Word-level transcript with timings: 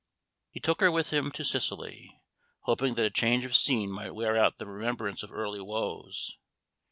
He 0.49 0.59
took 0.59 0.79
her 0.81 0.89
with 0.91 1.13
him 1.13 1.29
to 1.33 1.45
Sicily, 1.45 2.19
hoping 2.61 2.95
that 2.95 3.05
a 3.05 3.11
change 3.11 3.45
of 3.45 3.55
scene 3.55 3.91
might 3.91 4.15
wear 4.15 4.35
out 4.35 4.57
the 4.57 4.65
remembrance 4.65 5.21
of 5.21 5.31
early 5.31 5.61
woes. 5.61 6.39